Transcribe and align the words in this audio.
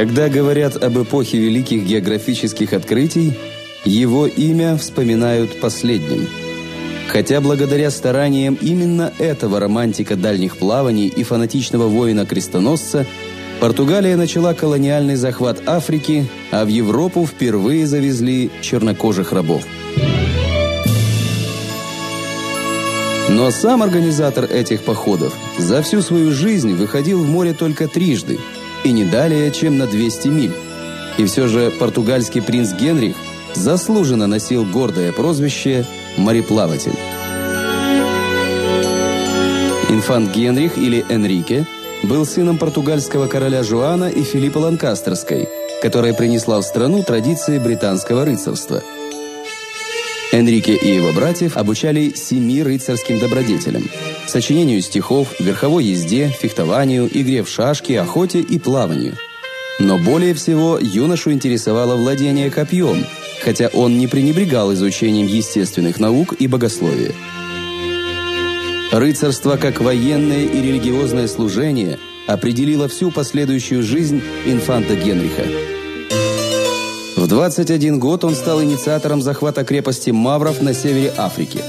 Когда 0.00 0.30
говорят 0.30 0.82
об 0.82 0.96
эпохе 0.98 1.36
великих 1.36 1.84
географических 1.84 2.72
открытий, 2.72 3.34
его 3.84 4.26
имя 4.26 4.78
вспоминают 4.78 5.60
последним. 5.60 6.26
Хотя 7.08 7.42
благодаря 7.42 7.90
стараниям 7.90 8.56
именно 8.62 9.12
этого 9.18 9.60
романтика 9.60 10.16
дальних 10.16 10.56
плаваний 10.56 11.08
и 11.08 11.22
фанатичного 11.22 11.88
воина-крестоносца 11.88 13.04
Португалия 13.60 14.16
начала 14.16 14.54
колониальный 14.54 15.16
захват 15.16 15.60
Африки, 15.66 16.24
а 16.50 16.64
в 16.64 16.68
Европу 16.68 17.26
впервые 17.26 17.86
завезли 17.86 18.50
чернокожих 18.62 19.32
рабов. 19.32 19.64
Но 23.28 23.50
сам 23.50 23.82
организатор 23.82 24.44
этих 24.46 24.80
походов 24.80 25.34
за 25.58 25.82
всю 25.82 26.00
свою 26.00 26.32
жизнь 26.32 26.72
выходил 26.72 27.22
в 27.22 27.28
море 27.28 27.52
только 27.52 27.86
трижды– 27.86 28.38
и 28.84 28.92
не 28.92 29.04
далее, 29.04 29.50
чем 29.50 29.78
на 29.78 29.86
200 29.86 30.28
миль. 30.28 30.52
И 31.18 31.24
все 31.24 31.48
же 31.48 31.70
португальский 31.70 32.42
принц 32.42 32.72
Генрих 32.72 33.16
заслуженно 33.54 34.26
носил 34.26 34.64
гордое 34.64 35.12
прозвище 35.12 35.84
«мореплаватель». 36.16 36.94
Инфант 39.88 40.30
Генрих 40.34 40.78
или 40.78 41.04
Энрике 41.08 41.66
был 42.04 42.24
сыном 42.24 42.58
португальского 42.58 43.26
короля 43.26 43.62
Жуана 43.62 44.08
и 44.08 44.22
Филиппа 44.22 44.58
Ланкастерской, 44.58 45.48
которая 45.82 46.14
принесла 46.14 46.60
в 46.60 46.64
страну 46.64 47.02
традиции 47.02 47.58
британского 47.58 48.24
рыцарства. 48.24 48.82
Энрике 50.32 50.76
и 50.76 50.94
его 50.94 51.12
братьев 51.12 51.56
обучали 51.56 52.12
семи 52.14 52.62
рыцарским 52.62 53.18
добродетелям– 53.18 53.82
сочинению 54.26 54.82
стихов, 54.82 55.40
верховой 55.40 55.84
езде, 55.84 56.28
фехтованию, 56.28 57.08
игре 57.12 57.42
в 57.42 57.48
шашки, 57.48 57.92
охоте 57.92 58.40
и 58.40 58.58
плаванию. 58.58 59.16
Но 59.78 59.98
более 59.98 60.34
всего 60.34 60.78
юношу 60.80 61.32
интересовало 61.32 61.96
владение 61.96 62.50
копьем, 62.50 63.06
хотя 63.42 63.68
он 63.68 63.98
не 63.98 64.06
пренебрегал 64.06 64.72
изучением 64.74 65.26
естественных 65.26 65.98
наук 65.98 66.34
и 66.38 66.46
богословия. 66.46 67.12
Рыцарство 68.92 69.56
как 69.56 69.80
военное 69.80 70.44
и 70.44 70.60
религиозное 70.60 71.28
служение 71.28 71.98
определило 72.26 72.88
всю 72.88 73.10
последующую 73.10 73.82
жизнь 73.82 74.20
инфанта 74.46 74.96
Генриха. 74.96 75.44
В 77.16 77.26
21 77.26 77.98
год 77.98 78.24
он 78.24 78.34
стал 78.34 78.62
инициатором 78.62 79.22
захвата 79.22 79.64
крепости 79.64 80.10
Мавров 80.10 80.60
на 80.60 80.74
севере 80.74 81.12
Африки. 81.16 81.62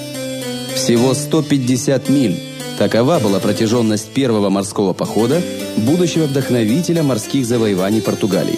Всего 0.75 1.13
150 1.13 2.09
миль 2.09 2.39
Такова 2.81 3.19
была 3.19 3.39
протяженность 3.39 4.09
первого 4.09 4.49
морского 4.49 4.93
похода, 4.93 5.39
будущего 5.77 6.25
вдохновителя 6.25 7.03
морских 7.03 7.45
завоеваний 7.45 8.01
Португалии. 8.01 8.57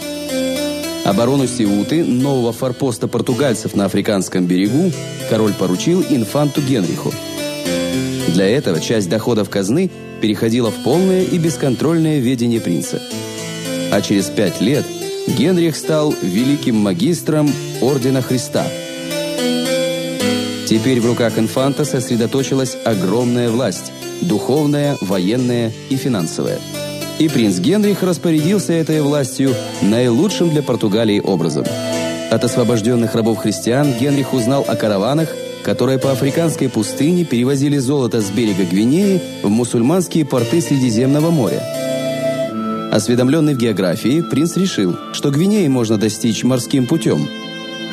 Оборону 1.04 1.46
Сеуты, 1.46 2.06
нового 2.06 2.54
форпоста 2.54 3.10
португальцев 3.10 3.76
на 3.76 3.84
африканском 3.84 4.46
берегу, 4.46 4.94
король 5.30 5.54
поручил 5.54 6.06
инфанту 6.10 6.62
Генриху. 6.62 7.12
Для 8.30 8.48
этого 8.48 8.80
часть 8.80 9.10
доходов 9.10 9.50
казны 9.50 9.92
переходила 10.22 10.72
в 10.72 10.84
полное 10.84 11.24
и 11.24 11.38
бесконтрольное 11.38 12.20
ведение 12.20 12.62
принца. 12.62 13.02
А 13.92 14.02
через 14.02 14.28
пять 14.28 14.62
лет 14.62 14.86
Генрих 15.28 15.76
стал 15.76 16.14
великим 16.22 16.78
магистром 16.78 17.52
Ордена 17.82 18.22
Христа. 18.22 18.66
Теперь 20.74 21.00
в 21.00 21.06
руках 21.06 21.38
инфанта 21.38 21.86
сосредоточилась 21.86 22.76
огромная 22.84 23.52
власть– 23.52 23.92
духовная, 24.22 24.98
военная 25.02 25.72
и 25.92 25.96
финансовая. 25.96 26.60
И 27.20 27.30
принц 27.30 27.60
Генрих 27.60 28.02
распорядился 28.02 28.74
этой 28.74 29.00
властью 29.04 29.54
наилучшим 29.84 30.50
для 30.50 30.64
Португалии 30.64 31.20
образом. 31.20 31.64
От 32.32 32.44
освобожденных 32.44 33.14
рабов-христиан 33.14 33.94
Генрих 34.00 34.34
узнал 34.34 34.66
о 34.68 34.76
караванах, 34.76 35.30
которые 35.64 36.00
по 36.00 36.12
африканской 36.12 36.70
пустыне 36.70 37.24
перевозили 37.24 37.78
золото 37.78 38.20
с 38.20 38.32
берега 38.32 38.64
Гвинеи 38.64 39.22
в 39.44 39.50
мусульманские 39.50 40.26
порты 40.26 40.60
Средиземного 40.60 41.30
моря. 41.30 41.62
Осведомленный 42.92 43.54
в 43.54 43.60
географии, 43.60 44.22
принц 44.22 44.58
решил, 44.58 44.98
что 45.14 45.30
Гвинеи 45.30 45.68
можно 45.68 45.98
достичь 45.98 46.44
морским 46.44 46.88
путем. 46.88 47.30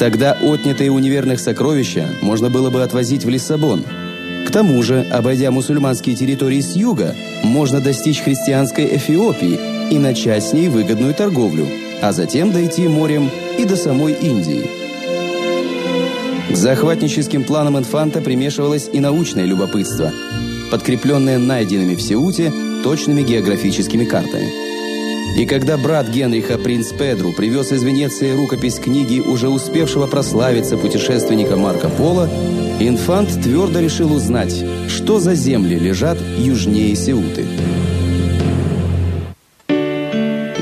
Тогда 0.01 0.33
отнятые 0.33 0.91
у 0.91 0.99
неверных 0.99 1.39
сокровища 1.39 2.09
можно 2.21 2.51
было 2.51 2.71
бы 2.71 2.83
отвозить 2.83 3.25
в 3.25 3.29
Лиссабон– 3.29 3.85
к 4.51 4.53
тому 4.53 4.83
же, 4.83 5.07
обойдя 5.13 5.53
мусульманские 5.53 6.17
территории 6.17 6.61
с 6.61 6.75
юга, 6.75 7.15
можно 7.45 7.81
достичь 7.81 8.21
христианской 8.21 8.97
Эфиопии 8.97 9.61
и 9.93 9.97
начать 9.97 10.45
с 10.45 10.53
ней 10.53 10.69
выгодную 10.69 11.15
торговлю, 11.15 11.69
а 12.03 12.11
затем 12.11 12.51
дойти 12.51 12.89
морем 12.89 13.31
и 13.59 13.65
до 13.65 13.77
самой 13.77 14.13
Индии. 14.15 14.69
К 16.51 16.57
захватническим 16.57 17.45
планам 17.45 17.79
инфанта 17.79 18.21
примешивалось 18.21 18.91
и 18.93 18.99
научное 18.99 19.45
любопытство, 19.45 20.11
подкрепленное 20.73 21.39
найденными 21.39 21.95
в 21.95 22.03
Сеуте 22.03 22.53
точными 22.83 23.23
географическими 23.23 24.05
картами. 24.05 24.80
И 25.41 25.47
когда 25.47 25.79
брат 25.79 26.07
Генриха, 26.07 26.59
принц 26.59 26.93
Педру, 26.93 27.33
привез 27.33 27.73
из 27.73 27.83
Венеции 27.83 28.31
рукопись 28.37 28.75
книги 28.75 29.21
уже 29.21 29.49
успевшего 29.49 30.07
прославиться 30.07 30.77
путешественника 30.77 31.57
Марко 31.57 31.89
Поло, 31.89 32.29
инфант 32.79 33.31
твердо 33.43 33.81
решил 33.81 34.13
узнать, 34.13 34.55
что 34.91 35.19
за 35.19 35.35
земли 35.35 35.79
лежат 35.79 36.19
южнее 36.37 36.95
Сеуты. 36.95 37.47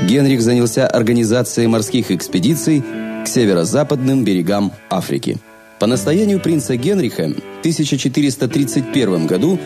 Генрих 0.07 0.41
занялся 0.41 0.87
организацией 0.87 1.67
морских 1.67 2.13
экспедиций 2.13 2.85
к 3.25 3.27
северо-западным 3.27 4.23
берегам 4.23 4.71
Африки. 4.89 5.39
По 5.81 5.89
настоянию 5.89 6.39
принца 6.39 6.77
Генриха 6.77 7.25
в 7.25 7.59
1431 7.63 9.27
году 9.27 9.59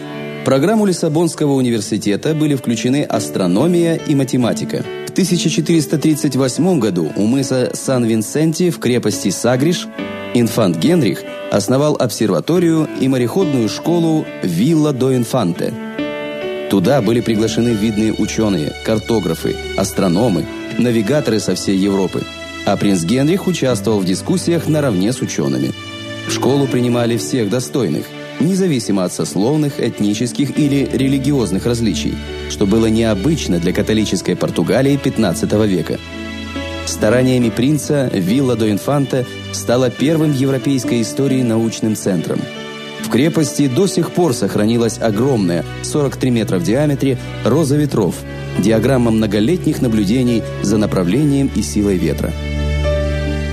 программу 0.44 0.86
Лиссабонского 0.86 1.52
университета 1.52 2.34
были 2.34 2.54
включены 2.54 3.04
астрономия 3.04 3.96
и 3.96 4.14
математика. 4.14 4.84
В 5.06 5.10
1438 5.12 6.78
году 6.78 7.12
у 7.16 7.26
мыса 7.26 7.70
Сан-Винсенти 7.74 8.70
в 8.70 8.78
крепости 8.78 9.30
Сагриш 9.30 9.86
инфант 10.34 10.78
Генрих 10.78 11.22
основал 11.50 11.96
обсерваторию 11.96 12.88
и 13.00 13.08
мореходную 13.08 13.68
школу 13.68 14.24
Вилла 14.42 14.92
до 14.92 15.14
Инфанте. 15.14 15.74
Туда 16.70 17.02
были 17.02 17.20
приглашены 17.20 17.68
видные 17.68 18.14
ученые, 18.14 18.72
картографы, 18.84 19.56
астрономы, 19.76 20.46
навигаторы 20.78 21.38
со 21.40 21.54
всей 21.54 21.76
Европы. 21.76 22.22
А 22.64 22.76
принц 22.76 23.04
Генрих 23.04 23.46
участвовал 23.46 24.00
в 24.00 24.06
дискуссиях 24.06 24.66
наравне 24.66 25.12
с 25.12 25.20
учеными. 25.20 25.72
В 26.26 26.32
школу 26.32 26.66
принимали 26.66 27.16
всех 27.18 27.50
достойных– 27.50 28.06
независимо 28.40 29.04
от 29.04 29.12
сословных, 29.12 29.80
этнических 29.80 30.58
или 30.58 30.88
религиозных 30.92 31.66
различий, 31.66 32.14
что 32.50 32.66
было 32.66 32.86
необычно 32.86 33.58
для 33.58 33.72
католической 33.72 34.34
Португалии 34.34 34.98
XV 35.02 35.66
века. 35.66 35.98
Стараниями 36.86 37.50
принца 37.50 38.10
Вилла 38.12 38.56
до 38.56 38.70
Инфанта 38.70 39.24
стала 39.52 39.90
первым 39.90 40.32
в 40.32 40.36
европейской 40.36 41.02
истории 41.02 41.42
научным 41.42 41.96
центром. 41.96 42.40
В 43.02 43.08
крепости 43.08 43.66
до 43.68 43.86
сих 43.86 44.10
пор 44.12 44.34
сохранилась 44.34 44.98
огромная, 44.98 45.64
43 45.82 46.30
метра 46.30 46.58
в 46.58 46.62
диаметре, 46.62 47.18
роза 47.44 47.76
ветров, 47.76 48.14
диаграмма 48.58 49.10
многолетних 49.10 49.82
наблюдений 49.82 50.42
за 50.62 50.78
направлением 50.78 51.50
и 51.54 51.62
силой 51.62 51.96
ветра. 51.96 52.32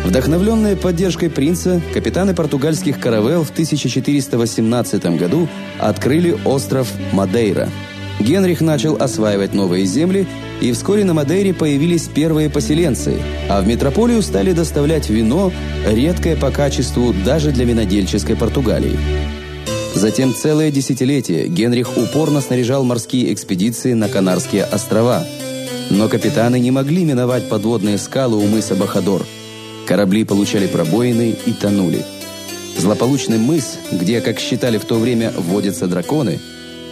Вдохновленные 0.09 0.75
поддержкой 0.75 1.30
принца, 1.30 1.80
капитаны 1.94 2.33
португальских 2.33 3.00
каравел 3.00 3.44
в 3.44 3.51
1418 3.51 5.06
году 5.19 5.48
открыли 5.78 6.36
остров 6.45 6.92
Мадейра. 7.13 7.69
Генрих 8.19 8.60
начал 8.62 8.95
осваивать 8.95 9.54
новые 9.54 9.86
земли, 9.86 10.25
и 10.62 10.72
вскоре 10.72 11.04
на 11.04 11.13
Мадейре 11.13 11.54
появились 11.54 12.07
первые 12.07 12.50
поселенцы, 12.50 13.19
а 13.50 13.62
в 13.62 13.68
метрополию 13.68 14.24
стали 14.24 14.51
доставлять 14.51 15.12
вино, 15.12 15.51
редкое 15.88 16.36
по 16.36 16.50
качеству 16.50 17.13
даже 17.24 17.51
для 17.51 17.66
винодельческой 17.66 18.36
Португалии. 18.36 18.98
Затем 19.94 20.33
целое 20.33 20.72
десятилетие 20.72 21.48
Генрих 21.48 21.98
упорно 21.98 22.42
снаряжал 22.42 22.83
морские 22.83 23.31
экспедиции 23.31 23.94
на 23.94 24.10
Канарские 24.10 24.63
острова. 24.63 25.24
Но 25.92 26.10
капитаны 26.10 26.60
не 26.60 26.72
могли 26.72 27.06
миновать 27.06 27.48
подводные 27.48 28.00
скалы 28.00 28.38
у 28.38 28.48
мыса 28.48 28.74
Бахадор– 28.74 29.24
Корабли 29.88 30.24
получали 30.24 30.68
пробоины 30.68 31.36
и 31.46 31.54
тонули. 31.54 32.06
Злополучный 32.78 33.38
мыс, 33.38 33.78
где, 33.92 34.22
как 34.22 34.40
считали 34.40 34.78
в 34.78 34.86
то 34.86 34.96
время, 34.96 35.34
водятся 35.36 35.88
драконы, 35.88 36.40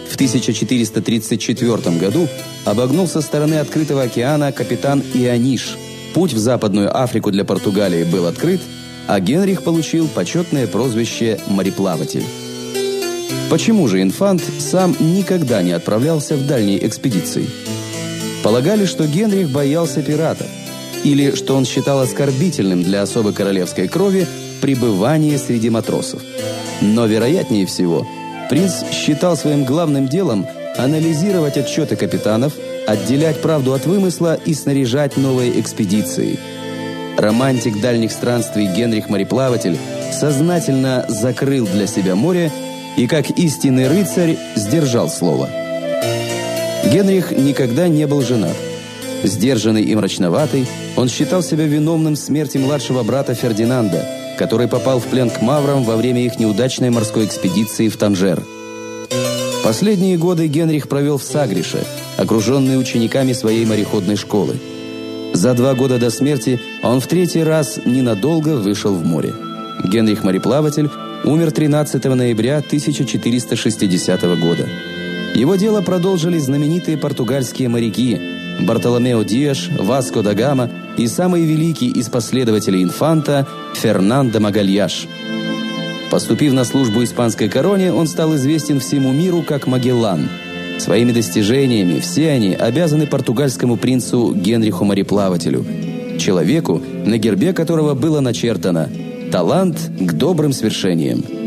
в 0.10 0.16
1434 0.16 1.98
году 1.98 2.28
обогнул 2.66 3.08
со 3.08 3.22
стороны 3.22 3.56
открытого 3.56 4.04
океана 4.04 4.52
капитан 4.52 5.04
Иониш. 5.14 5.78
Путь 6.14 6.34
в 6.34 6.38
Западную 6.38 6.96
Африку 6.98 7.32
для 7.32 7.46
Португалии 7.46 8.04
был 8.04 8.26
открыт, 8.26 8.62
а 9.08 9.20
Генрих 9.20 9.64
получил 9.64 10.08
почетное 10.08 10.68
прозвище 10.68 11.40
«мореплаватель». 11.48 12.26
Почему 13.50 13.88
же 13.88 14.02
инфант 14.02 14.44
сам 14.60 14.96
никогда 15.00 15.62
не 15.62 15.72
отправлялся 15.72 16.36
в 16.36 16.46
дальние 16.46 16.86
экспедиции? 16.86 17.48
Полагали, 18.44 18.86
что 18.86 19.08
Генрих 19.08 19.50
боялся 19.50 20.02
пиратов– 20.02 20.48
или, 21.04 21.36
что 21.36 21.56
он 21.56 21.66
считал 21.66 22.00
оскорбительным 22.00 22.84
для 22.84 23.02
особо 23.02 23.34
королевской 23.34 23.88
крови, 23.88 24.28
пребывание 24.62 25.38
среди 25.38 25.70
матросов. 25.70 26.22
Но, 26.82 27.06
вероятнее 27.06 27.66
всего, 27.66 28.08
принц 28.50 28.84
считал 28.92 29.38
своим 29.38 29.64
главным 29.66 30.08
делом 30.08 30.46
анализировать 30.78 31.58
отчеты 31.58 31.96
капитанов, 31.96 32.54
отделять 32.86 33.42
правду 33.42 33.74
от 33.74 33.86
вымысла 33.86 34.40
и 34.46 34.54
снаряжать 34.54 35.18
новые 35.18 35.60
экспедиции. 35.60 36.40
Романтик 37.18 37.82
дальних 37.82 38.12
странствий 38.12 38.68
Генрих 38.68 39.10
Мореплаватель 39.10 39.78
сознательно 40.14 41.06
закрыл 41.10 41.66
для 41.66 41.88
себя 41.88 42.16
море 42.16 42.52
и, 42.96 43.08
как 43.08 43.32
истинный 43.32 43.88
рыцарь, 43.88 44.38
сдержал 44.56 45.10
слово. 45.10 45.50
Генрих 46.86 47.32
никогда 47.32 47.88
не 47.88 48.06
был 48.08 48.22
женат. 48.22 48.56
Сдержанный 49.24 49.84
и 49.84 49.96
мрачноватый, 49.96 50.68
он 50.96 51.10
считал 51.10 51.42
себя 51.42 51.66
виновным 51.66 52.16
в 52.16 52.20
смерти 52.20 52.58
младшего 52.58 53.04
брата 53.04 53.34
Фердинанда, 53.34 54.06
который 54.38 54.68
попал 54.68 55.00
в 55.00 55.06
плен 55.06 55.30
к 55.30 55.42
маврам 55.42 55.84
во 55.84 55.96
время 55.96 56.24
их 56.24 56.40
неудачной 56.40 56.90
морской 56.90 57.26
экспедиции 57.26 57.90
в 57.90 57.98
Танжер. 57.98 58.44
Последние 59.64 60.18
годы 60.18 60.48
Генрих 60.48 60.88
провел 60.88 61.18
в 61.18 61.24
Сагрише, 61.24 61.84
окруженный 62.16 62.80
учениками 62.80 63.34
своей 63.34 63.66
мореходной 63.66 64.16
школы. 64.16 64.56
За 65.34 65.54
два 65.54 65.74
года 65.74 65.98
до 65.98 66.10
смерти 66.10 66.60
он 66.84 67.02
в 67.02 67.08
третий 67.08 67.44
раз 67.44 67.80
ненадолго 67.86 68.56
вышел 68.56 68.96
в 68.96 69.06
море. 69.06 69.34
Генрих 69.84 70.24
Мореплаватель 70.24 70.90
умер 71.26 71.52
13 71.52 72.04
ноября 72.06 72.58
1460 72.58 74.22
года. 74.40 74.70
Его 75.36 75.56
дело 75.56 75.82
продолжили 75.82 76.38
знаменитые 76.38 76.98
португальские 76.98 77.68
моряки 77.68 78.37
Бартоломео 78.60 79.24
Диаш, 79.24 79.70
Васко 79.78 80.24
да 80.24 80.34
Гама 80.34 80.70
и 80.98 81.08
самый 81.08 81.46
великий 81.46 81.90
из 81.90 82.10
последователей 82.10 82.84
инфанта 82.84 83.48
Фернандо 83.76 84.40
Магальяш. 84.40 85.08
Поступив 86.10 86.54
на 86.54 86.64
службу 86.64 87.04
испанской 87.04 87.50
короне, 87.50 87.92
он 87.92 88.08
стал 88.08 88.36
известен 88.36 88.80
всему 88.80 89.12
миру 89.12 89.44
как 89.44 89.68
Магеллан. 89.68 90.30
Своими 90.80 91.12
достижениями 91.12 92.00
все 92.00 92.32
они 92.32 92.54
обязаны 92.54 93.08
португальскому 93.08 93.78
принцу 93.78 94.34
Генриху 94.34 94.86
Мореплавателю, 94.86 95.66
человеку, 96.20 96.82
на 97.06 97.18
гербе 97.18 97.54
которого 97.54 97.94
было 97.94 98.22
начертано 98.22 98.90
«Талант 99.32 99.78
к 100.00 100.14
добрым 100.14 100.54
свершениям». 100.54 101.47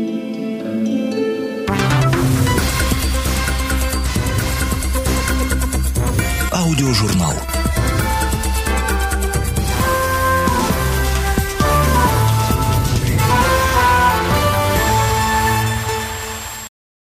Аудиожурнал. 6.61 7.70